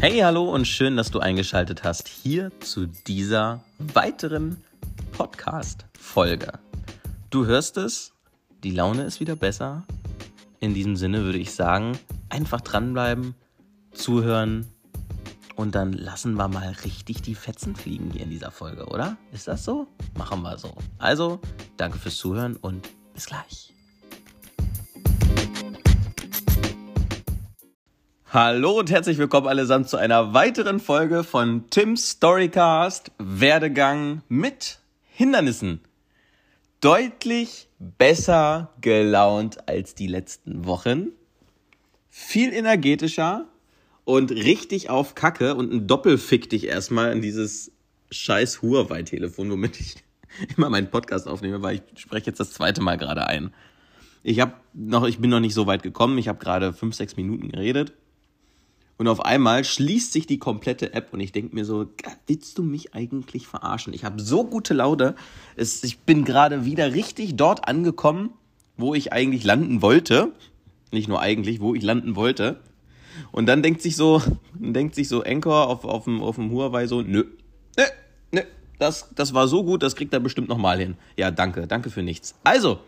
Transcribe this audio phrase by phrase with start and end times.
[0.00, 4.62] Hey, hallo und schön, dass du eingeschaltet hast hier zu dieser weiteren
[5.10, 6.52] Podcast-Folge.
[7.30, 8.12] Du hörst es,
[8.62, 9.82] die Laune ist wieder besser.
[10.60, 11.98] In diesem Sinne würde ich sagen,
[12.28, 13.34] einfach dranbleiben,
[13.90, 14.68] zuhören
[15.56, 19.16] und dann lassen wir mal richtig die Fetzen fliegen hier in dieser Folge, oder?
[19.32, 19.88] Ist das so?
[20.16, 20.76] Machen wir so.
[20.98, 21.40] Also,
[21.76, 23.74] danke fürs Zuhören und bis gleich.
[28.30, 35.80] Hallo und herzlich willkommen allesamt zu einer weiteren Folge von Tim's Storycast Werdegang mit Hindernissen.
[36.82, 41.06] Deutlich besser gelaunt als die letzten Wochen.
[42.10, 43.46] Viel energetischer
[44.04, 47.72] und richtig auf Kacke und ein Doppelfick dich erstmal in dieses
[48.10, 49.94] scheiß Huawei-Telefon, womit ich
[50.58, 53.54] immer meinen Podcast aufnehme, weil ich spreche jetzt das zweite Mal gerade ein.
[54.22, 56.18] Ich habe noch, ich bin noch nicht so weit gekommen.
[56.18, 57.94] Ich habe gerade fünf, sechs Minuten geredet
[58.98, 61.86] und auf einmal schließt sich die komplette App und ich denke mir so,
[62.26, 63.94] willst du mich eigentlich verarschen?
[63.94, 65.14] Ich habe so gute Laune.
[65.54, 68.30] Es, ich bin gerade wieder richtig dort angekommen,
[68.76, 70.32] wo ich eigentlich landen wollte.
[70.90, 72.58] Nicht nur eigentlich, wo ich landen wollte.
[73.30, 74.20] Und dann denkt sich so,
[74.54, 77.24] denkt sich so Anchor auf, auf, dem, auf dem Huawei so, nö,
[77.76, 77.84] nö,
[78.32, 78.42] nö,
[78.80, 80.96] das, das war so gut, das kriegt er bestimmt nochmal hin.
[81.16, 82.34] Ja, danke, danke für nichts.
[82.42, 82.80] Also,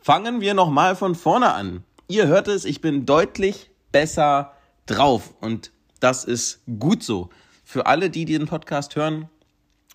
[0.00, 1.84] fangen wir nochmal von vorne an.
[2.08, 4.52] Ihr hört es, ich bin deutlich besser
[4.86, 5.34] drauf.
[5.40, 7.30] Und das ist gut so.
[7.64, 9.28] Für alle, die den Podcast hören,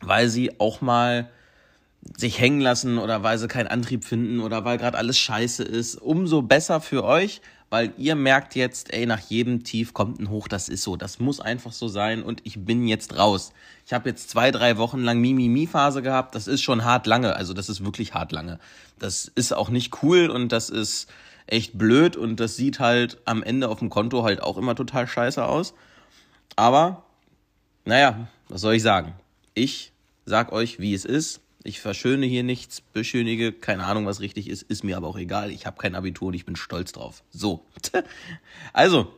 [0.02, 1.30] weil sie auch mal
[2.16, 5.96] sich hängen lassen oder weil sie keinen Antrieb finden oder weil gerade alles scheiße ist,
[5.96, 10.48] umso besser für euch, weil ihr merkt jetzt, ey, nach jedem Tief kommt ein Hoch,
[10.48, 13.52] das ist so, das muss einfach so sein und ich bin jetzt raus.
[13.86, 17.54] Ich habe jetzt zwei, drei Wochen lang Mimimi-Phase gehabt, das ist schon hart lange, also
[17.54, 18.60] das ist wirklich hart lange.
[19.00, 21.08] Das ist auch nicht cool und das ist
[21.48, 25.08] echt blöd und das sieht halt am Ende auf dem Konto halt auch immer total
[25.08, 25.74] scheiße aus.
[26.56, 27.04] Aber,
[27.86, 29.14] naja, was soll ich sagen?
[29.54, 29.92] Ich
[30.26, 31.42] sag euch, wie es ist.
[31.64, 35.52] Ich verschöne hier nichts, beschönige, keine Ahnung, was richtig ist, ist mir aber auch egal.
[35.52, 37.24] Ich habe kein Abitur und ich bin stolz drauf.
[37.32, 37.66] So.
[38.74, 39.12] Also,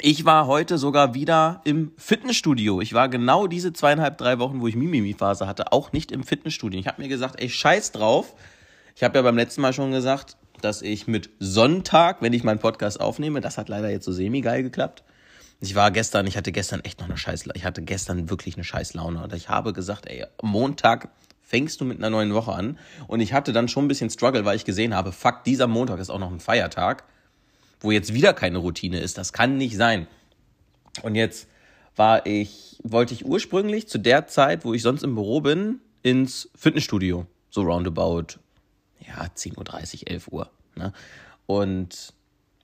[0.00, 2.80] ich war heute sogar wieder im Fitnessstudio.
[2.80, 6.80] Ich war genau diese zweieinhalb, drei Wochen, wo ich Mimimi-Phase hatte, auch nicht im Fitnessstudio.
[6.80, 8.34] Ich habe mir gesagt, ey, scheiß drauf.
[8.96, 12.58] Ich habe ja beim letzten Mal schon gesagt, dass ich mit Sonntag, wenn ich meinen
[12.58, 15.04] Podcast aufnehme, das hat leider jetzt so semi-geil geklappt.
[15.60, 18.64] Ich war gestern, ich hatte gestern echt noch eine Scheiß, ich hatte gestern wirklich eine
[18.64, 19.22] scheiß Laune.
[19.22, 21.10] Und ich habe gesagt, ey, Montag
[21.42, 22.78] fängst du mit einer neuen Woche an.
[23.06, 26.00] Und ich hatte dann schon ein bisschen Struggle, weil ich gesehen habe, fuck, dieser Montag
[26.00, 27.04] ist auch noch ein Feiertag,
[27.80, 29.18] wo jetzt wieder keine Routine ist.
[29.18, 30.06] Das kann nicht sein.
[31.02, 31.46] Und jetzt
[31.96, 36.50] war ich, wollte ich ursprünglich zu der Zeit, wo ich sonst im Büro bin, ins
[36.56, 37.26] Fitnessstudio.
[37.50, 38.38] So roundabout
[39.06, 40.50] ja, 10.30 Uhr, 11 Uhr.
[40.76, 40.92] Ne?
[41.46, 42.14] Und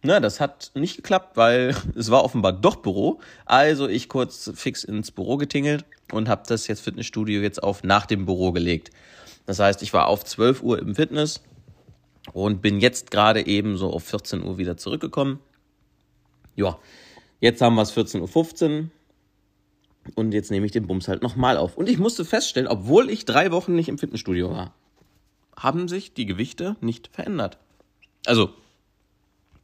[0.02, 3.20] na, das hat nicht geklappt, weil es war offenbar doch Büro.
[3.44, 8.06] Also ich kurz fix ins Büro getingelt und habe das jetzt Fitnessstudio jetzt auf nach
[8.06, 8.90] dem Büro gelegt.
[9.46, 11.42] Das heißt, ich war auf 12 Uhr im Fitness
[12.32, 15.40] und bin jetzt gerade eben so auf 14 Uhr wieder zurückgekommen.
[16.56, 16.78] Ja,
[17.40, 18.88] jetzt haben wir es 14.15 Uhr
[20.14, 21.76] und jetzt nehme ich den Bums halt nochmal auf.
[21.76, 24.74] Und ich musste feststellen, obwohl ich drei Wochen nicht im Fitnessstudio war,
[25.60, 27.58] haben sich die Gewichte nicht verändert.
[28.26, 28.52] Also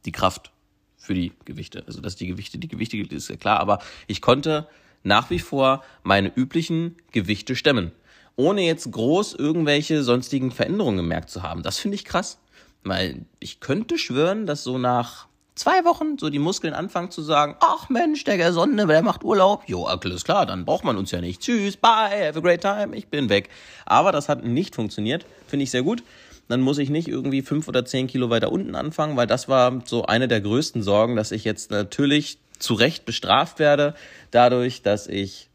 [0.05, 0.51] die Kraft
[0.97, 1.83] für die Gewichte.
[1.87, 4.67] Also dass die Gewichte, die Gewichte ist ja klar, aber ich konnte
[5.03, 7.91] nach wie vor meine üblichen Gewichte stemmen.
[8.35, 11.63] Ohne jetzt groß irgendwelche sonstigen Veränderungen gemerkt zu haben.
[11.63, 12.39] Das finde ich krass.
[12.83, 15.26] Weil ich könnte schwören, dass so nach
[15.57, 19.63] zwei Wochen so die Muskeln anfangen zu sagen, ach Mensch, der Gesonne, der macht Urlaub.
[19.67, 21.41] Jo, alles klar, dann braucht man uns ja nicht.
[21.41, 23.49] Tschüss, bye, have a great time, ich bin weg.
[23.85, 26.03] Aber das hat nicht funktioniert, finde ich sehr gut.
[26.47, 29.81] Dann muss ich nicht irgendwie fünf oder zehn Kilo weiter unten anfangen, weil das war
[29.85, 33.95] so eine der größten Sorgen, dass ich jetzt natürlich zu Recht bestraft werde,
[34.31, 35.49] dadurch, dass ich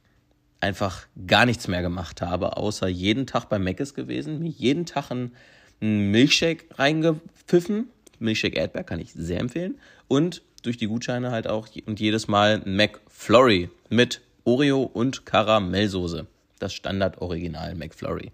[0.61, 5.11] einfach gar nichts mehr gemacht habe, außer jeden Tag bei Meckes gewesen, mir jeden Tag
[5.11, 5.33] einen
[5.81, 7.91] Milchshake reingepfiffen,
[8.23, 9.79] Milchshake Erdbeer kann ich sehr empfehlen.
[10.09, 16.27] Und durch die Gutscheine halt auch und jedes Mal McFlurry mit Oreo und Karamellsoße.
[16.59, 18.31] Das Standard-Original McFlurry.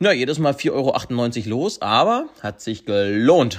[0.00, 3.58] Ja, jedes Mal 4,98 Euro los, aber hat sich gelohnt.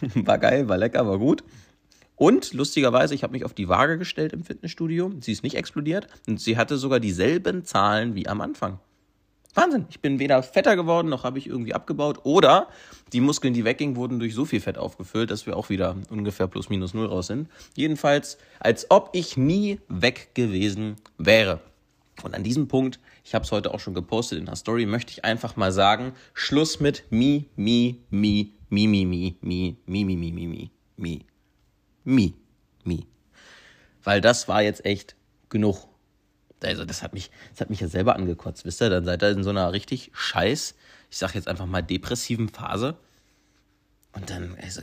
[0.14, 1.42] War geil, war lecker, war gut.
[2.16, 5.12] Und lustigerweise, ich habe mich auf die Waage gestellt im Fitnessstudio.
[5.20, 8.78] Sie ist nicht explodiert und sie hatte sogar dieselben Zahlen wie am Anfang.
[9.54, 9.86] Wahnsinn.
[9.90, 12.20] Ich bin weder fetter geworden, noch habe ich irgendwie abgebaut.
[12.22, 12.68] Oder
[13.12, 16.46] die Muskeln, die weggingen, wurden durch so viel Fett aufgefüllt, dass wir auch wieder ungefähr
[16.46, 17.48] plus minus null raus sind.
[17.74, 21.60] Jedenfalls, als ob ich nie weg gewesen wäre.
[22.22, 25.12] Und an diesem Punkt, ich habe es heute auch schon gepostet in der Story, möchte
[25.12, 30.16] ich einfach mal sagen, Schluss mit mi, mi, mi, mi, mi, mi, mi, mi, mi,
[30.16, 31.24] mi, mi, mi,
[32.04, 32.34] mi,
[32.84, 33.06] mi.
[34.04, 35.16] Weil das war jetzt echt
[35.48, 35.89] genug.
[36.64, 38.90] Also das hat mich, das hat mich ja selber angekotzt, wisst ihr?
[38.90, 40.74] Dann seid ihr in so einer richtig scheiß,
[41.10, 42.96] ich sag jetzt einfach mal depressiven Phase.
[44.12, 44.82] Und dann, also,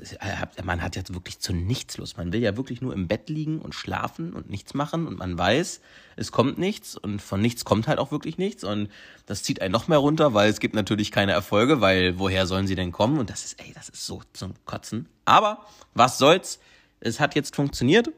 [0.63, 2.17] man hat jetzt wirklich zu nichts Lust.
[2.17, 5.37] Man will ja wirklich nur im Bett liegen und schlafen und nichts machen und man
[5.37, 5.81] weiß,
[6.15, 8.89] es kommt nichts und von nichts kommt halt auch wirklich nichts und
[9.25, 12.67] das zieht einen noch mehr runter, weil es gibt natürlich keine Erfolge, weil woher sollen
[12.67, 13.19] sie denn kommen?
[13.19, 15.09] Und das ist, ey, das ist so zum Kotzen.
[15.25, 16.59] Aber was soll's?
[17.01, 18.09] Es hat jetzt funktioniert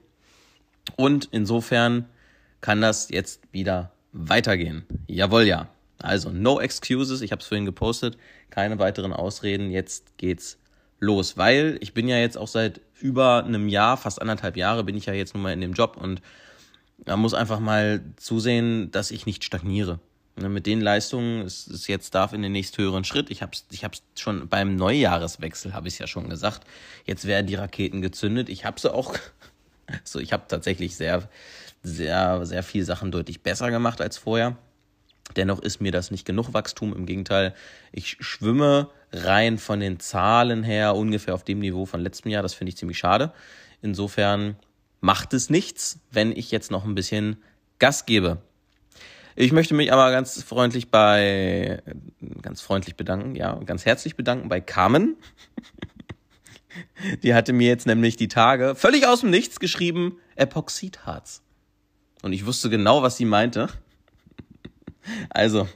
[0.95, 2.05] und insofern
[2.61, 4.85] kann das jetzt wieder weitergehen.
[5.07, 5.69] Jawohl, ja.
[6.01, 7.21] Also, no excuses.
[7.21, 8.17] Ich habe es vorhin gepostet.
[8.49, 9.69] Keine weiteren Ausreden.
[9.69, 10.57] Jetzt geht's
[10.99, 11.37] los.
[11.37, 15.05] Weil ich bin ja jetzt auch seit über einem Jahr, fast anderthalb Jahre, bin ich
[15.05, 16.21] ja jetzt nun mal in dem Job und
[17.05, 19.99] man muss einfach mal zusehen, dass ich nicht stagniere.
[20.35, 23.29] Ne, mit den Leistungen, es, es jetzt darf in den nächsthöheren Schritt.
[23.29, 26.61] Ich habe es ich hab's schon beim Neujahreswechsel, habe ich ja schon gesagt.
[27.05, 28.47] Jetzt werden die Raketen gezündet.
[28.49, 29.15] Ich habe sie auch,
[30.03, 31.29] so ich habe tatsächlich sehr,
[31.83, 34.57] sehr, sehr viel Sachen deutlich besser gemacht als vorher.
[35.35, 36.95] Dennoch ist mir das nicht genug Wachstum.
[36.95, 37.53] Im Gegenteil,
[37.91, 42.43] ich schwimme rein von den Zahlen her ungefähr auf dem Niveau von letztem Jahr.
[42.43, 43.31] Das finde ich ziemlich schade.
[43.81, 44.57] Insofern
[45.01, 47.37] macht es nichts, wenn ich jetzt noch ein bisschen
[47.77, 48.39] Gas gebe.
[49.35, 51.81] Ich möchte mich aber ganz freundlich bei,
[52.41, 55.15] ganz freundlich bedanken, ja, ganz herzlich bedanken bei Carmen.
[57.23, 61.41] Die hatte mir jetzt nämlich die Tage völlig aus dem Nichts geschrieben, Epoxidharz.
[62.21, 63.67] Und ich wusste genau, was sie meinte.
[65.29, 65.67] Also,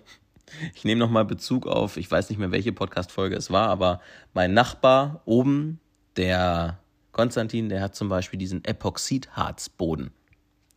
[0.75, 4.01] ich nehme nochmal Bezug auf, ich weiß nicht mehr, welche Podcast-Folge es war, aber
[4.33, 5.79] mein Nachbar oben,
[6.15, 6.79] der
[7.11, 10.11] Konstantin, der hat zum Beispiel diesen Epoxidharzboden.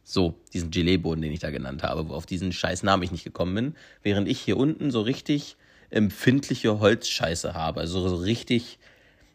[0.04, 3.24] So, diesen Gelee-Boden, den ich da genannt habe, wo auf diesen scheiß Namen ich nicht
[3.24, 5.56] gekommen bin, während ich hier unten so richtig
[5.90, 7.80] empfindliche Holzscheiße habe.
[7.80, 8.78] Also so richtig,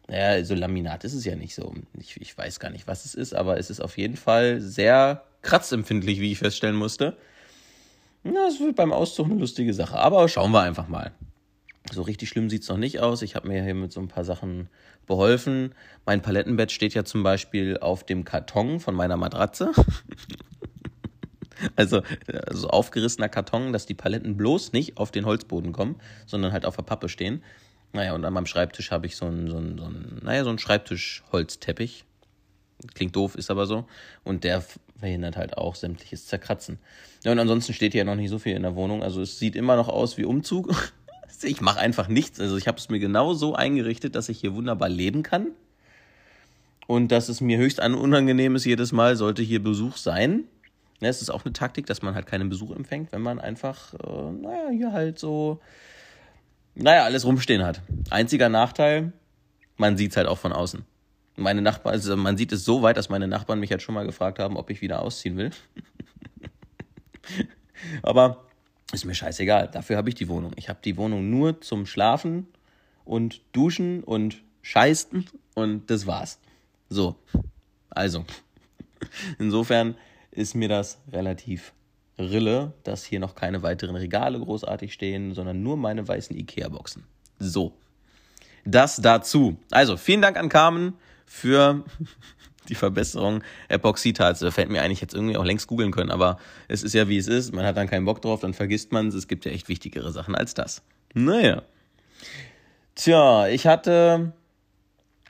[0.08, 1.74] naja, so Laminat ist es ja nicht so.
[1.98, 5.24] Ich, ich weiß gar nicht, was es ist, aber es ist auf jeden Fall sehr
[5.42, 7.16] kratzempfindlich, wie ich feststellen musste.
[8.24, 9.98] Na, es wird beim Auszug eine lustige Sache.
[9.98, 11.12] Aber schauen wir einfach mal.
[11.90, 13.22] So richtig schlimm sieht es noch nicht aus.
[13.22, 14.68] Ich habe mir hier mit so ein paar Sachen
[15.06, 15.74] beholfen.
[16.06, 19.72] Mein Palettenbett steht ja zum Beispiel auf dem Karton von meiner Matratze.
[21.76, 22.02] also,
[22.46, 25.96] also aufgerissener Karton, dass die Paletten bloß nicht auf den Holzboden kommen,
[26.26, 27.42] sondern halt auf der Pappe stehen.
[27.92, 30.50] Naja, und an meinem Schreibtisch habe ich so einen, so einen, so einen, naja, so
[30.50, 32.04] einen Schreibtisch-Holzteppich.
[32.94, 33.86] Klingt doof, ist aber so.
[34.24, 34.64] Und der
[35.02, 36.78] verhindert halt auch sämtliches Zerkratzen.
[37.24, 39.02] Ja, und ansonsten steht hier noch nicht so viel in der Wohnung.
[39.02, 40.72] Also es sieht immer noch aus wie Umzug.
[41.42, 42.40] ich mache einfach nichts.
[42.40, 45.48] Also ich habe es mir genau so eingerichtet, dass ich hier wunderbar leben kann.
[46.86, 50.44] Und dass es mir höchst unangenehm ist jedes Mal, sollte hier Besuch sein.
[51.00, 53.94] Ja, es ist auch eine Taktik, dass man halt keinen Besuch empfängt, wenn man einfach,
[53.94, 55.60] äh, naja, hier halt so,
[56.76, 57.82] naja, alles rumstehen hat.
[58.10, 59.12] Einziger Nachteil,
[59.76, 60.84] man sieht es halt auch von außen.
[61.36, 64.04] Meine Nachbarn, also man sieht es so weit, dass meine Nachbarn mich jetzt schon mal
[64.04, 65.50] gefragt haben, ob ich wieder ausziehen will.
[68.02, 68.44] Aber
[68.92, 69.68] ist mir scheißegal.
[69.68, 70.52] Dafür habe ich die Wohnung.
[70.56, 72.46] Ich habe die Wohnung nur zum Schlafen
[73.04, 76.38] und Duschen und Scheißen und das war's.
[76.88, 77.16] So.
[77.90, 78.24] Also.
[79.38, 79.96] Insofern
[80.30, 81.72] ist mir das relativ
[82.18, 87.04] Rille, dass hier noch keine weiteren Regale großartig stehen, sondern nur meine weißen Ikea-Boxen.
[87.38, 87.72] So.
[88.64, 89.56] Das dazu.
[89.70, 90.94] Also, vielen Dank an Carmen
[91.26, 91.84] für
[92.68, 94.40] die Verbesserung Epoxidharz.
[94.40, 96.38] Da fällt mir eigentlich jetzt irgendwie auch längst googeln können, aber
[96.68, 97.54] es ist ja wie es ist.
[97.54, 99.14] Man hat dann keinen Bock drauf, dann vergisst man es.
[99.14, 100.82] Es gibt ja echt wichtigere Sachen als das.
[101.14, 101.62] Naja.
[102.94, 104.32] Tja, ich hatte,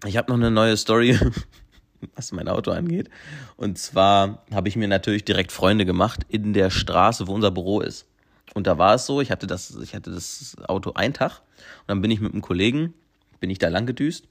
[0.05, 1.19] ich habe noch eine neue Story,
[2.17, 3.09] was mein Auto angeht.
[3.57, 7.81] Und zwar habe ich mir natürlich direkt Freunde gemacht in der Straße, wo unser Büro
[7.81, 8.07] ist.
[8.55, 11.41] Und da war es so, ich hatte das, ich hatte das Auto einen Tag
[11.81, 12.93] und dann bin ich mit einem Kollegen,
[13.41, 14.29] bin ich da lang gedüst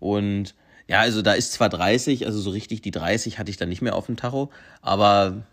[0.00, 0.54] und
[0.88, 3.82] ja, also da ist zwar 30, also so richtig die 30 hatte ich dann nicht
[3.82, 5.44] mehr auf dem Tacho, aber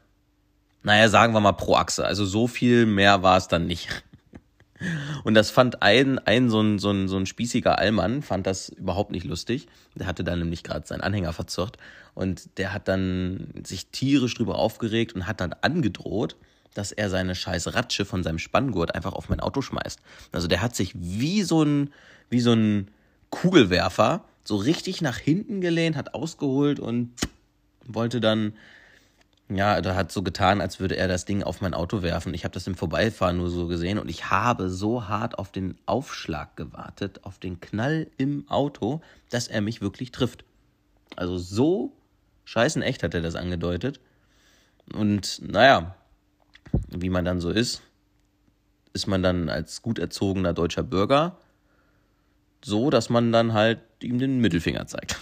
[0.84, 2.06] naja, sagen wir mal pro Achse.
[2.06, 3.90] Also so viel mehr war es dann nicht.
[5.26, 8.70] Und das fand ein, ein so ein, so ein, so ein spießiger Allmann, fand das
[8.70, 9.68] überhaupt nicht lustig.
[9.96, 11.78] Der hatte dann nämlich gerade seinen Anhänger verzurrt
[12.14, 16.38] und der hat dann sich tierisch drüber aufgeregt und hat dann angedroht,
[16.74, 20.00] dass er seine scheiß Ratsche von seinem Spanngurt einfach auf mein Auto schmeißt.
[20.32, 21.92] Also der hat sich wie so ein,
[22.30, 22.90] wie so ein
[23.32, 27.14] Kugelwerfer so richtig nach hinten gelehnt, hat ausgeholt und
[27.86, 28.54] wollte dann,
[29.48, 32.34] ja, da hat so getan, als würde er das Ding auf mein Auto werfen.
[32.34, 35.78] Ich habe das im Vorbeifahren nur so gesehen und ich habe so hart auf den
[35.86, 40.44] Aufschlag gewartet, auf den Knall im Auto, dass er mich wirklich trifft.
[41.16, 41.94] Also so
[42.46, 44.00] scheißen echt hat er das angedeutet.
[44.92, 45.96] Und naja,
[46.88, 47.84] wie man dann so ist,
[48.94, 51.38] ist man dann als gut erzogener deutscher Bürger
[52.64, 55.18] so, dass man dann halt ihm den Mittelfinger zeigt.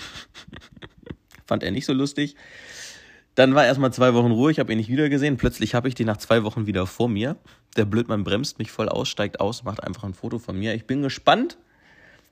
[1.45, 2.35] Fand er nicht so lustig.
[3.35, 5.37] Dann war erstmal zwei Wochen Ruhe, ich habe ihn nicht wieder gesehen.
[5.37, 7.35] Plötzlich habe ich den nach zwei Wochen wieder vor mir.
[7.75, 10.73] Der Blödmann bremst mich voll aus, steigt aus, macht einfach ein Foto von mir.
[10.73, 11.57] Ich bin gespannt,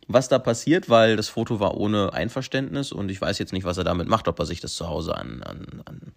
[0.07, 3.77] was da passiert, weil das Foto war ohne Einverständnis und ich weiß jetzt nicht, was
[3.77, 6.13] er damit macht, ob er sich das zu Hause an, an, an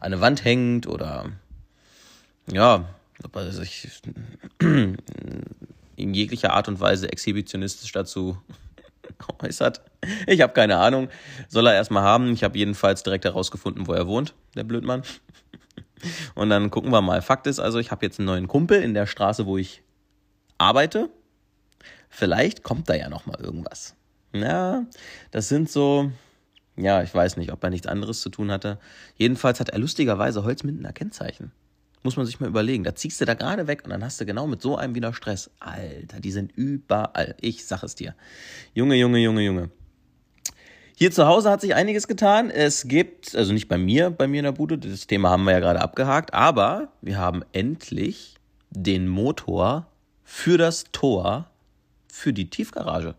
[0.00, 1.26] eine Wand hängt oder
[2.50, 2.88] ja,
[3.22, 3.88] ob er sich
[5.96, 8.38] in jeglicher Art und Weise exhibitionistisch dazu
[9.42, 9.82] äußert.
[10.26, 11.08] Ich habe keine Ahnung.
[11.48, 12.32] Soll er erstmal haben.
[12.32, 15.02] Ich habe jedenfalls direkt herausgefunden, wo er wohnt, der Blödmann.
[16.34, 17.22] Und dann gucken wir mal.
[17.22, 19.82] Fakt ist also, ich habe jetzt einen neuen Kumpel in der Straße, wo ich
[20.58, 21.10] arbeite.
[22.08, 23.94] Vielleicht kommt da ja noch mal irgendwas.
[24.34, 24.84] Ja,
[25.30, 26.10] das sind so,
[26.76, 28.78] ja, ich weiß nicht, ob er nichts anderes zu tun hatte.
[29.16, 31.52] Jedenfalls hat er lustigerweise Holzmindener Kennzeichen.
[32.02, 32.84] Muss man sich mal überlegen.
[32.84, 35.14] Da ziehst du da gerade weg und dann hast du genau mit so einem wieder
[35.14, 35.50] Stress.
[35.60, 37.36] Alter, die sind überall.
[37.40, 38.14] Ich sag es dir.
[38.74, 39.70] Junge, Junge, Junge, Junge.
[40.96, 42.50] Hier zu Hause hat sich einiges getan.
[42.50, 45.52] Es gibt, also nicht bei mir, bei mir in der Bude, das Thema haben wir
[45.52, 48.36] ja gerade abgehakt, aber wir haben endlich
[48.70, 49.86] den Motor
[50.24, 51.50] für das Tor
[52.10, 53.14] für die Tiefgarage.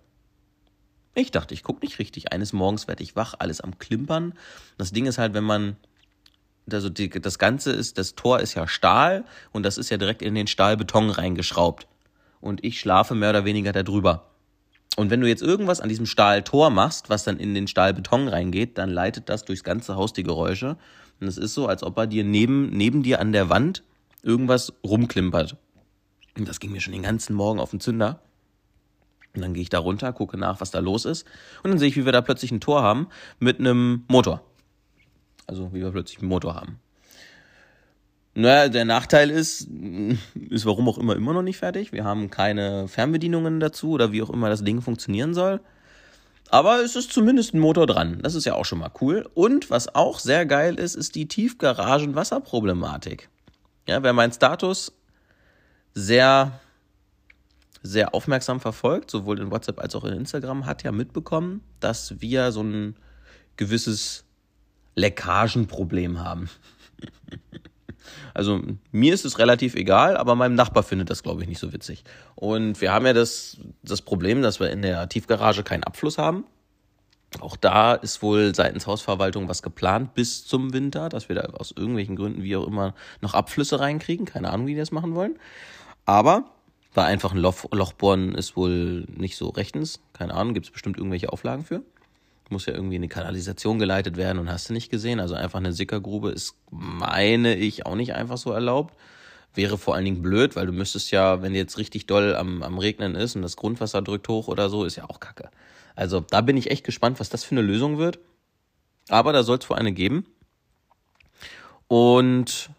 [1.16, 2.32] Ich dachte, ich gucke nicht richtig.
[2.32, 4.34] Eines Morgens werde ich wach, alles am Klimpern.
[4.78, 5.75] Das Ding ist halt, wenn man
[6.72, 10.22] also die, das Ganze ist, das Tor ist ja Stahl und das ist ja direkt
[10.22, 11.88] in den Stahlbeton reingeschraubt.
[12.39, 14.29] Und ich schlafe mehr oder weniger darüber.
[14.96, 18.77] Und wenn du jetzt irgendwas an diesem Stahltor machst, was dann in den Stahlbeton reingeht,
[18.77, 20.77] dann leitet das durchs ganze Haus die Geräusche.
[21.20, 23.84] Und es ist so, als ob er dir neben, neben dir an der Wand
[24.22, 25.58] irgendwas rumklimpert.
[26.38, 28.20] Und das ging mir schon den ganzen Morgen auf den Zünder.
[29.36, 31.25] Und dann gehe ich da runter, gucke nach, was da los ist.
[31.63, 33.08] Und dann sehe ich, wie wir da plötzlich ein Tor haben
[33.39, 34.43] mit einem Motor.
[35.47, 36.79] Also wie wir plötzlich einen Motor haben.
[38.35, 39.67] Naja, der Nachteil ist,
[40.50, 41.91] ist warum auch immer immer noch nicht fertig.
[41.91, 45.62] Wir haben keine Fernbedienungen dazu oder wie auch immer das Ding funktionieren soll.
[46.50, 48.19] Aber es ist zumindest ein Motor dran.
[48.21, 49.27] Das ist ja auch schon mal cool.
[49.33, 53.29] Und was auch sehr geil ist, ist die Tiefgaragen-Wasserproblematik.
[53.88, 54.93] Ja, wer meinen Status
[55.95, 56.59] sehr,
[57.81, 62.51] sehr aufmerksam verfolgt, sowohl in WhatsApp als auch in Instagram, hat ja mitbekommen, dass wir
[62.51, 62.95] so ein
[63.57, 64.23] gewisses
[64.95, 66.50] Leckagenproblem haben.
[68.33, 71.71] Also mir ist es relativ egal, aber meinem Nachbar findet das, glaube ich, nicht so
[71.71, 72.03] witzig.
[72.35, 76.45] Und wir haben ja das, das Problem, dass wir in der Tiefgarage keinen Abfluss haben.
[77.39, 81.73] Auch da ist wohl seitens Hausverwaltung was geplant bis zum Winter, dass wir da aus
[81.75, 84.25] irgendwelchen Gründen, wie auch immer, noch Abflüsse reinkriegen.
[84.25, 85.38] Keine Ahnung, wie die das machen wollen.
[86.05, 86.45] Aber
[86.93, 90.00] da einfach ein Loch, Loch bohren ist wohl nicht so rechtens.
[90.13, 91.81] Keine Ahnung, gibt es bestimmt irgendwelche Auflagen für
[92.51, 95.19] muss ja irgendwie in die Kanalisation geleitet werden und hast du nicht gesehen.
[95.19, 98.95] Also einfach eine Sickergrube ist, meine ich, auch nicht einfach so erlaubt.
[99.55, 102.79] Wäre vor allen Dingen blöd, weil du müsstest ja, wenn jetzt richtig doll am, am
[102.79, 105.50] Regnen ist und das Grundwasser drückt hoch oder so, ist ja auch kacke.
[105.95, 108.19] Also da bin ich echt gespannt, was das für eine Lösung wird.
[109.09, 110.25] Aber da soll es wohl eine geben.
[111.88, 112.69] Und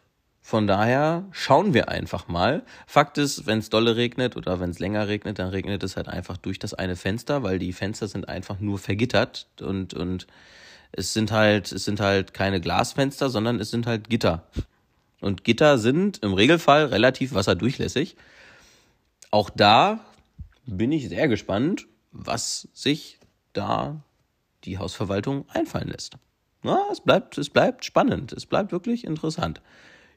[0.47, 2.65] von daher schauen wir einfach mal.
[2.87, 6.07] Fakt ist, wenn es dolle regnet oder wenn es länger regnet, dann regnet es halt
[6.07, 10.27] einfach durch das eine Fenster, weil die Fenster sind einfach nur vergittert und, und
[10.93, 14.47] es sind halt, es sind halt keine Glasfenster, sondern es sind halt Gitter.
[15.23, 18.15] Und Gitter sind im Regelfall relativ wasserdurchlässig.
[19.31, 20.01] Auch da
[20.67, 23.19] bin ich sehr gespannt, was sich
[23.55, 24.03] da
[24.65, 26.19] die Hausverwaltung einfallen lässt.
[26.63, 28.35] Na, es bleibt, es bleibt spannend.
[28.35, 29.63] Es bleibt wirklich interessant.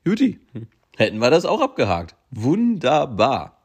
[0.08, 0.40] Juti,
[0.96, 2.16] hätten wir das auch abgehakt.
[2.32, 3.62] Wunderbar.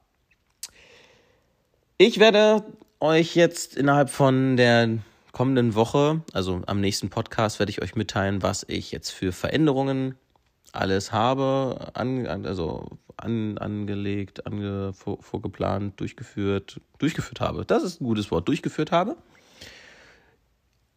[1.98, 2.64] Ich werde
[2.98, 4.98] euch jetzt innerhalb von der
[5.30, 10.16] kommenden Woche, also am nächsten Podcast, werde ich euch mitteilen, was ich jetzt für Veränderungen
[10.72, 17.64] alles habe, an, also an, angelegt, ange, vor, vorgeplant, durchgeführt, durchgeführt habe.
[17.64, 19.16] Das ist ein gutes Wort, durchgeführt habe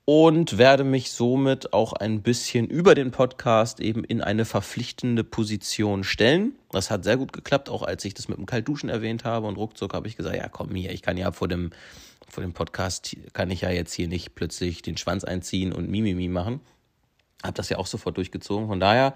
[0.05, 6.03] und werde mich somit auch ein bisschen über den Podcast eben in eine verpflichtende Position
[6.03, 6.53] stellen.
[6.71, 9.57] Das hat sehr gut geklappt, auch als ich das mit dem Kaltduschen erwähnt habe und
[9.57, 11.71] ruckzuck habe ich gesagt, ja komm hier, ich kann ja vor dem,
[12.29, 16.27] vor dem Podcast, kann ich ja jetzt hier nicht plötzlich den Schwanz einziehen und Mimimi
[16.27, 16.59] machen.
[17.41, 18.67] Hab das ja auch sofort durchgezogen.
[18.67, 19.15] Von daher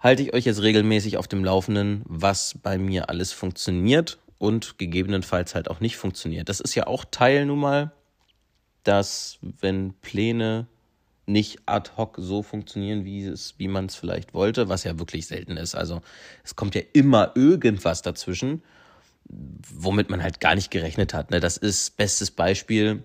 [0.00, 5.54] halte ich euch jetzt regelmäßig auf dem Laufenden, was bei mir alles funktioniert und gegebenenfalls
[5.54, 6.48] halt auch nicht funktioniert.
[6.48, 7.92] Das ist ja auch Teil nun mal
[8.86, 10.66] dass wenn Pläne
[11.26, 15.26] nicht ad hoc so funktionieren, wie es, wie man es vielleicht wollte, was ja wirklich
[15.26, 15.74] selten ist.
[15.74, 16.00] Also
[16.44, 18.62] es kommt ja immer irgendwas dazwischen,
[19.28, 21.32] womit man halt gar nicht gerechnet hat.
[21.32, 21.40] Ne?
[21.40, 23.04] Das ist bestes Beispiel.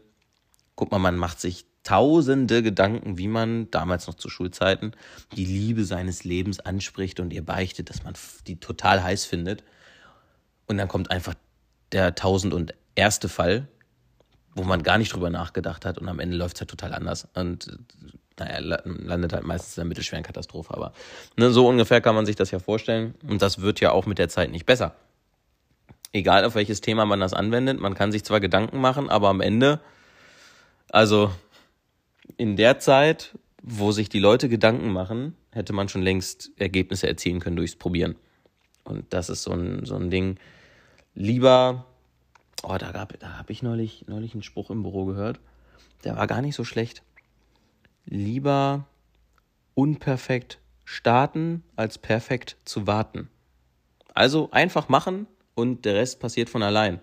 [0.76, 4.92] Guck mal, man macht sich tausende Gedanken, wie man damals noch zu Schulzeiten
[5.36, 8.14] die Liebe seines Lebens anspricht und ihr beichtet, dass man
[8.46, 9.64] die total heiß findet.
[10.68, 11.34] Und dann kommt einfach
[11.92, 13.68] der tausend und erste Fall,
[14.56, 17.28] wo man gar nicht drüber nachgedacht hat und am Ende läuft es halt total anders.
[17.34, 17.78] Und
[18.40, 20.94] naja, landet halt meistens in der mittelschweren Katastrophe, aber
[21.38, 23.16] ne, so ungefähr kann man sich das ja vorstellen.
[23.28, 24.96] Und das wird ja auch mit der Zeit nicht besser.
[26.14, 29.42] Egal auf welches Thema man das anwendet, man kann sich zwar Gedanken machen, aber am
[29.42, 29.80] Ende,
[30.90, 31.32] also
[32.38, 37.40] in der Zeit, wo sich die Leute Gedanken machen, hätte man schon längst Ergebnisse erzielen
[37.40, 38.16] können durchs Probieren.
[38.84, 40.38] Und das ist so ein, so ein Ding.
[41.14, 41.86] Lieber,
[42.64, 45.40] oh, da, gab, da habe ich neulich, neulich einen Spruch im Büro gehört.
[46.04, 47.04] Der war gar nicht so schlecht
[48.06, 48.86] lieber
[49.74, 53.30] unperfekt starten, als perfekt zu warten.
[54.14, 57.00] Also einfach machen und der Rest passiert von allein.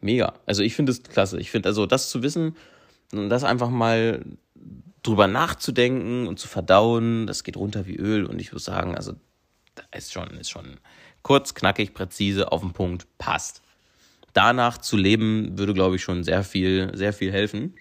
[0.00, 0.34] Mega.
[0.46, 1.38] Also ich finde es klasse.
[1.38, 2.56] Ich finde also das zu wissen
[3.12, 4.24] und das einfach mal
[5.02, 9.12] drüber nachzudenken und zu verdauen, das geht runter wie Öl und ich muss sagen, also
[9.74, 10.78] da ist schon, ist schon
[11.22, 13.60] kurz, knackig, präzise, auf den Punkt, passt.
[14.34, 17.74] Danach zu leben würde, glaube ich, schon sehr viel, sehr viel helfen.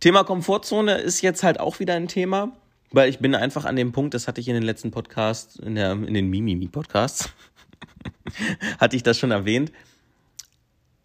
[0.00, 2.56] Thema Komfortzone ist jetzt halt auch wieder ein Thema,
[2.90, 5.76] weil ich bin einfach an dem Punkt, das hatte ich in den letzten Podcasts, in,
[5.76, 7.30] der, in den Mimimi-Podcasts,
[8.78, 9.70] hatte ich das schon erwähnt.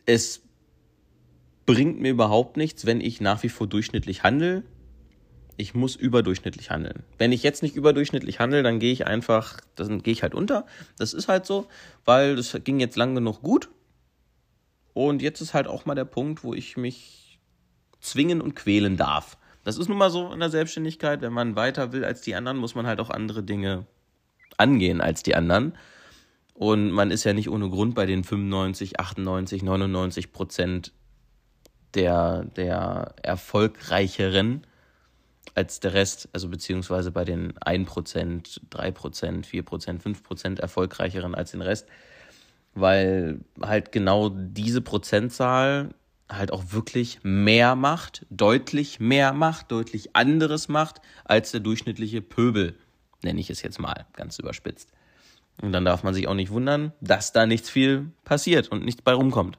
[0.06, 0.42] Es
[1.68, 4.64] bringt mir überhaupt nichts, wenn ich nach wie vor durchschnittlich handle.
[5.58, 7.04] Ich muss überdurchschnittlich handeln.
[7.18, 10.68] Wenn ich jetzt nicht überdurchschnittlich handle, dann gehe ich einfach, dann gehe ich halt unter.
[10.98, 11.68] Das ist halt so,
[12.06, 13.70] weil das ging jetzt lang genug gut.
[14.94, 17.40] Und jetzt ist halt auch mal der Punkt, wo ich mich
[18.00, 19.38] zwingen und quälen darf.
[19.64, 21.22] Das ist nun mal so in der Selbstständigkeit.
[21.22, 23.86] Wenn man weiter will als die anderen, muss man halt auch andere Dinge
[24.58, 25.74] angehen als die anderen.
[26.54, 30.94] Und man ist ja nicht ohne Grund bei den 95, 98, 99 Prozent
[31.94, 34.66] der, der erfolgreicheren
[35.56, 40.60] als der Rest, also beziehungsweise bei den 1 Prozent, 3 Prozent, 4 Prozent, 5 Prozent
[40.60, 41.88] erfolgreicheren als den Rest,
[42.74, 45.94] weil halt genau diese Prozentzahl
[46.30, 52.78] halt auch wirklich mehr macht, deutlich mehr macht, deutlich anderes macht als der durchschnittliche Pöbel,
[53.24, 54.92] nenne ich es jetzt mal ganz überspitzt.
[55.62, 59.02] Und dann darf man sich auch nicht wundern, dass da nichts viel passiert und nichts
[59.02, 59.58] bei rumkommt.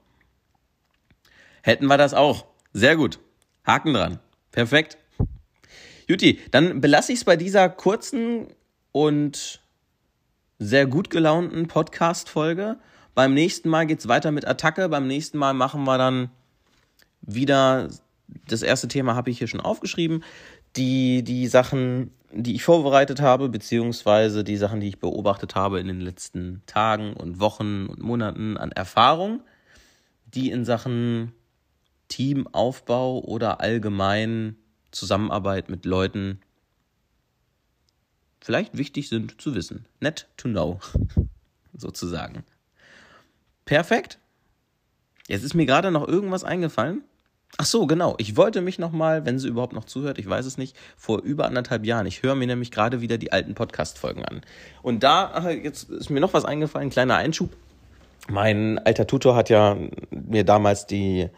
[1.63, 2.47] Hätten wir das auch.
[2.73, 3.19] Sehr gut.
[3.67, 4.21] Haken dran.
[4.53, 4.97] Perfekt.
[6.09, 8.47] Juti, dann belasse ich es bei dieser kurzen
[8.93, 9.61] und
[10.59, 12.79] sehr gut gelaunten Podcast-Folge.
[13.15, 14.89] Beim nächsten Mal geht es weiter mit Attacke.
[14.89, 16.31] Beim nächsten Mal machen wir dann
[17.21, 17.91] wieder,
[18.47, 20.25] das erste Thema habe ich hier schon aufgeschrieben,
[20.77, 25.89] die, die Sachen, die ich vorbereitet habe, beziehungsweise die Sachen, die ich beobachtet habe in
[25.89, 29.43] den letzten Tagen und Wochen und Monaten an Erfahrung,
[30.25, 31.33] die in Sachen
[32.09, 34.57] Teamaufbau oder allgemein
[34.99, 36.41] Zusammenarbeit mit Leuten
[38.41, 39.87] vielleicht wichtig sind zu wissen.
[40.01, 40.81] Net to know,
[41.77, 42.45] sozusagen.
[43.65, 44.19] Perfekt.
[45.27, 47.03] Jetzt ist mir gerade noch irgendwas eingefallen.
[47.57, 48.15] Ach so, genau.
[48.19, 51.47] Ich wollte mich nochmal, wenn sie überhaupt noch zuhört, ich weiß es nicht, vor über
[51.47, 52.07] anderthalb Jahren.
[52.07, 54.43] Ich höre mir nämlich gerade wieder die alten Podcast-Folgen an.
[54.83, 57.51] Und da, jetzt ist mir noch was eingefallen, kleiner Einschub.
[58.29, 59.77] Mein alter Tutor hat ja
[60.11, 61.29] mir damals die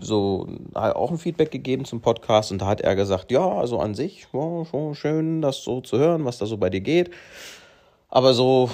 [0.00, 3.94] so auch ein Feedback gegeben zum Podcast und da hat er gesagt, ja, also an
[3.94, 7.10] sich, ja, schon schön, das so zu hören, was da so bei dir geht.
[8.08, 8.70] Aber so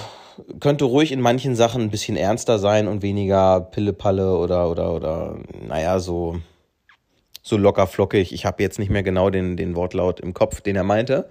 [0.59, 5.37] könnte ruhig in manchen Sachen ein bisschen ernster sein und weniger Pillepalle oder oder oder
[5.67, 6.37] naja, so
[7.41, 8.33] so locker flockig.
[8.33, 11.29] Ich habe jetzt nicht mehr genau den, den Wortlaut im Kopf, den er meinte.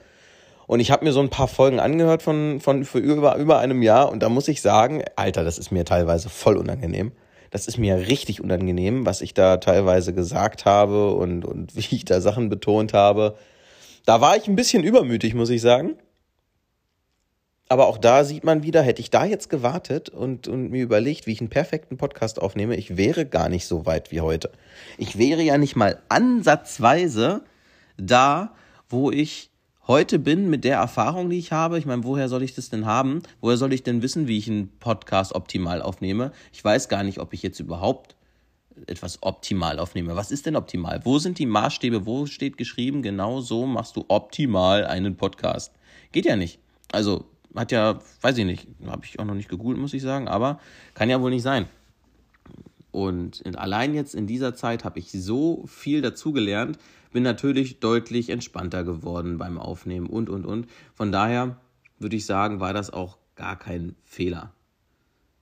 [0.67, 3.83] Und ich habe mir so ein paar Folgen angehört von, von für über, über einem
[3.83, 7.13] Jahr und da muss ich sagen, Alter, das ist mir teilweise voll unangenehm.
[7.51, 12.05] Das ist mir richtig unangenehm, was ich da teilweise gesagt habe und, und wie ich
[12.05, 13.37] da Sachen betont habe.
[14.07, 15.97] Da war ich ein bisschen übermütig, muss ich sagen.
[17.69, 21.29] Aber auch da sieht man wieder, hätte ich da jetzt gewartet und, und mir überlegt,
[21.29, 24.51] wie ich einen perfekten Podcast aufnehme, ich wäre gar nicht so weit wie heute.
[24.99, 27.43] Ich wäre ja nicht mal ansatzweise
[27.97, 28.55] da,
[28.89, 29.50] wo ich
[29.91, 31.77] heute bin mit der Erfahrung, die ich habe.
[31.77, 33.25] Ich meine, woher soll ich das denn haben?
[33.41, 36.31] Woher soll ich denn wissen, wie ich einen Podcast optimal aufnehme?
[36.53, 38.15] Ich weiß gar nicht, ob ich jetzt überhaupt
[38.87, 40.15] etwas optimal aufnehme.
[40.15, 41.01] Was ist denn optimal?
[41.05, 42.07] Wo sind die Maßstäbe?
[42.07, 45.73] Wo steht geschrieben, genau so machst du optimal einen Podcast?
[46.13, 46.61] Geht ja nicht.
[46.93, 47.25] Also
[47.57, 50.61] hat ja, weiß ich nicht, habe ich auch noch nicht gegoogelt, muss ich sagen, aber
[50.95, 51.67] kann ja wohl nicht sein.
[52.93, 56.79] Und allein jetzt in dieser Zeit habe ich so viel dazugelernt,
[57.13, 60.67] bin natürlich deutlich entspannter geworden beim Aufnehmen und, und, und.
[60.95, 61.61] Von daher
[61.99, 64.53] würde ich sagen, war das auch gar kein Fehler,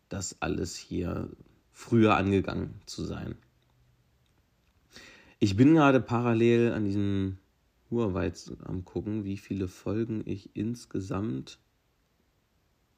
[0.09, 1.29] das alles hier
[1.73, 3.37] früher angegangen zu sein.
[5.39, 7.39] Ich bin gerade parallel an diesem
[7.91, 8.33] Huawei
[8.65, 11.59] am gucken, wie viele Folgen ich insgesamt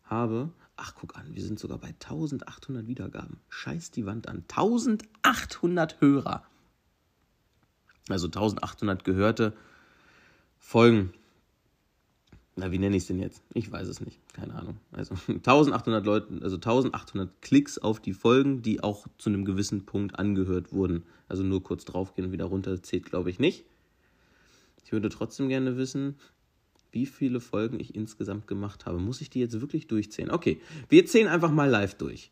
[0.04, 3.38] habe, ach guck an, wir sind sogar bei 1800 Wiedergaben.
[3.50, 4.44] Scheiß die Wand an.
[4.48, 6.42] 1800 Hörer.
[8.08, 9.52] Also 1800 gehörte
[10.58, 11.12] Folgen.
[12.56, 13.42] Na, wie nenne ich es denn jetzt?
[13.54, 14.18] Ich weiß es nicht.
[14.32, 14.78] Keine Ahnung.
[14.90, 20.18] Also 1800 Leute, also 1800 Klicks auf die Folgen, die auch zu einem gewissen Punkt
[20.18, 21.04] angehört wurden.
[21.28, 23.64] Also nur kurz draufgehen und wieder runter zählt, glaube ich, nicht.
[24.84, 26.16] Ich würde trotzdem gerne wissen,
[26.92, 28.98] wie viele Folgen ich insgesamt gemacht habe.
[28.98, 30.31] Muss ich die jetzt wirklich durchzählen?
[30.31, 32.31] Okay, wir zählen einfach mal live durch.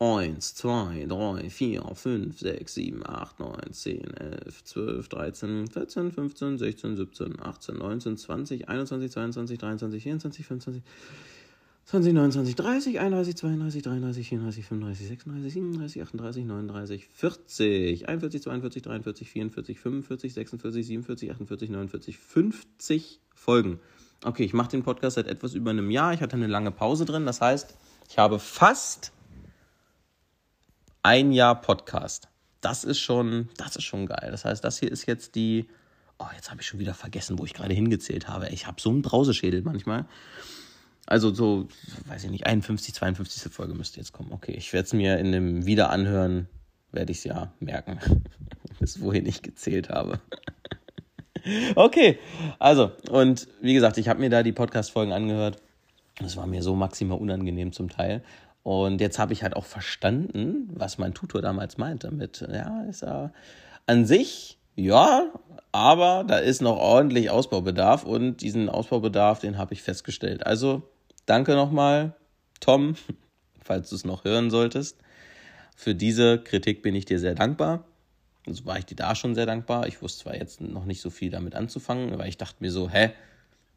[0.00, 6.58] 1, 2, 3, 4, 5, 6, 7, 8, 9, 10, 11, 12, 13, 14, 15,
[6.58, 10.82] 16, 17, 18, 19, 20, 21, 22, 23, 24, 25,
[11.86, 18.82] 20, 29, 30, 31, 32, 33, 34, 35, 36, 37, 38, 39, 40, 41, 42,
[18.82, 23.80] 43, 44, 45, 46, 47, 48, 49, 50 Folgen.
[24.24, 26.14] Okay, ich mache den Podcast seit etwas über einem Jahr.
[26.14, 27.26] Ich hatte eine lange Pause drin.
[27.26, 27.76] Das heißt,
[28.08, 29.12] ich habe fast
[31.02, 32.28] ein Jahr Podcast.
[32.62, 34.28] Das ist schon, das ist schon geil.
[34.30, 35.68] Das heißt, das hier ist jetzt die.
[36.18, 38.48] Oh, jetzt habe ich schon wieder vergessen, wo ich gerade hingezählt habe.
[38.48, 40.06] Ich habe so einen Brauseschädel manchmal.
[41.06, 41.68] Also so,
[42.06, 43.52] weiß ich nicht, 51, 52.
[43.52, 44.32] Folge müsste jetzt kommen.
[44.32, 46.48] Okay, ich werde es mir in dem Wiederanhören,
[46.92, 47.98] werde ich es ja merken,
[48.80, 50.20] bis wohin ich gezählt habe.
[51.74, 52.18] okay,
[52.58, 55.58] also, und wie gesagt, ich habe mir da die Podcast-Folgen angehört.
[56.20, 58.22] Das war mir so maximal unangenehm zum Teil.
[58.62, 63.02] Und jetzt habe ich halt auch verstanden, was mein Tutor damals meinte mit, ja, ist
[63.02, 63.30] ja
[63.86, 65.30] an sich, ja,
[65.70, 70.46] aber da ist noch ordentlich Ausbaubedarf und diesen Ausbaubedarf, den habe ich festgestellt.
[70.46, 70.82] Also
[71.26, 72.14] danke nochmal,
[72.60, 72.96] Tom,
[73.62, 74.98] falls du es noch hören solltest.
[75.76, 77.84] Für diese Kritik bin ich dir sehr dankbar.
[78.46, 79.86] Also war ich dir da schon sehr dankbar.
[79.86, 82.90] Ich wusste zwar jetzt noch nicht so viel damit anzufangen, aber ich dachte mir so,
[82.90, 83.12] hä,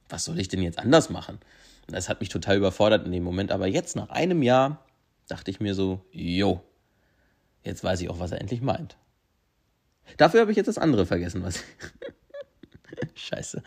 [0.10, 1.40] was soll ich denn jetzt anders machen?
[1.88, 3.52] Das hat mich total überfordert in dem Moment.
[3.52, 4.86] Aber jetzt, nach einem Jahr,
[5.28, 6.62] dachte ich mir so, jo,
[7.64, 8.98] jetzt weiß ich auch, was er endlich meint.
[10.18, 11.64] Dafür habe ich jetzt das andere vergessen, was.
[13.16, 13.62] Scheiße.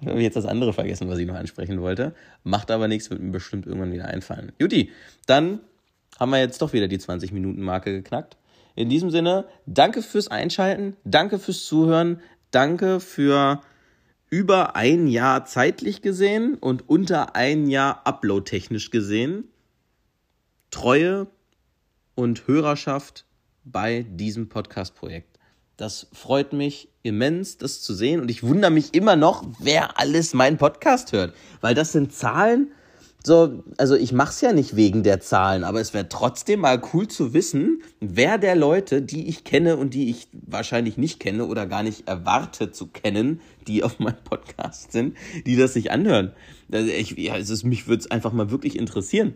[0.00, 2.14] Ich habe jetzt das andere vergessen, was ich noch ansprechen wollte.
[2.44, 4.52] Macht aber nichts, wird mir bestimmt irgendwann wieder einfallen.
[4.58, 4.90] Juti,
[5.26, 5.60] dann
[6.18, 8.36] haben wir jetzt doch wieder die 20-Minuten-Marke geknackt.
[8.76, 13.62] In diesem Sinne, danke fürs Einschalten, danke fürs Zuhören, danke für
[14.28, 19.44] über ein Jahr zeitlich gesehen und unter ein Jahr upload-technisch gesehen.
[20.70, 21.26] Treue
[22.14, 23.24] und Hörerschaft
[23.64, 25.29] bei diesem Podcast-Projekt.
[25.80, 28.20] Das freut mich immens, das zu sehen.
[28.20, 31.34] Und ich wundere mich immer noch, wer alles meinen Podcast hört.
[31.62, 32.70] Weil das sind Zahlen,
[33.24, 36.82] so, also ich mache es ja nicht wegen der Zahlen, aber es wäre trotzdem mal
[36.92, 41.46] cool zu wissen, wer der Leute, die ich kenne und die ich wahrscheinlich nicht kenne
[41.46, 45.16] oder gar nicht erwarte zu kennen, die auf meinem Podcast sind,
[45.46, 46.32] die das sich anhören.
[46.70, 49.34] Also ich, ja, es ist, mich würde es einfach mal wirklich interessieren,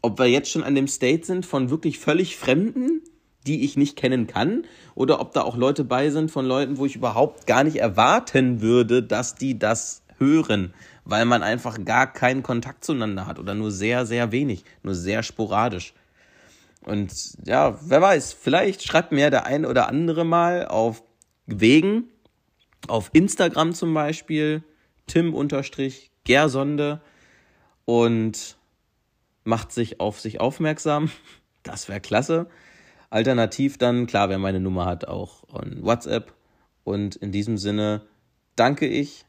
[0.00, 3.02] ob wir jetzt schon an dem State sind von wirklich völlig Fremden,
[3.46, 6.86] die ich nicht kennen kann, oder ob da auch Leute bei sind von Leuten, wo
[6.86, 10.74] ich überhaupt gar nicht erwarten würde, dass die das hören
[11.08, 15.22] weil man einfach gar keinen Kontakt zueinander hat oder nur sehr, sehr wenig, nur sehr
[15.22, 15.94] sporadisch.
[16.82, 17.12] Und
[17.46, 21.02] ja, wer weiß, vielleicht schreibt mir der ein oder andere mal auf
[21.46, 22.10] Wegen,
[22.88, 24.62] auf Instagram zum Beispiel,
[25.06, 27.00] Tim-Gersonde
[27.86, 28.58] und
[29.44, 31.10] macht sich auf sich aufmerksam.
[31.62, 32.48] Das wäre klasse.
[33.10, 36.34] Alternativ dann, klar, wer meine Nummer hat, auch on WhatsApp.
[36.84, 38.02] Und in diesem Sinne
[38.56, 39.24] danke ich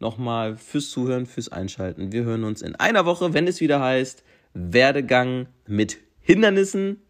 [0.00, 2.12] nochmal fürs Zuhören, fürs Einschalten.
[2.12, 7.02] Wir hören uns in einer Woche, wenn es wieder heißt Werdegang mit Hindernissen.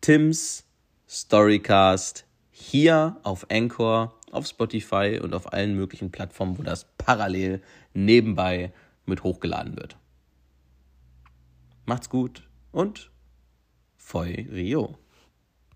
[0.00, 0.64] Tims
[1.08, 8.72] Storycast hier auf Anchor, auf Spotify und auf allen möglichen Plattformen, wo das parallel nebenbei
[9.04, 9.96] mit hochgeladen wird.
[11.84, 13.10] Macht's gut und
[13.96, 14.98] Feu Rio.